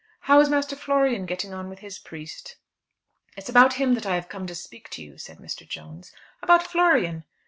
How 0.21 0.39
is 0.39 0.49
Master 0.49 0.75
Florian 0.75 1.27
getting 1.27 1.53
on 1.53 1.69
with 1.69 1.77
his 1.77 1.99
priest?" 1.99 2.55
"It's 3.37 3.49
about 3.49 3.73
him 3.75 3.93
that 3.93 4.07
I 4.07 4.15
have 4.15 4.29
come 4.29 4.47
to 4.47 4.55
speak 4.55 4.89
to 4.89 5.03
you," 5.03 5.19
said 5.19 5.37
Mr. 5.37 5.61
Jones. 5.69 6.11
"About 6.41 6.63
Florian?" 6.65 7.23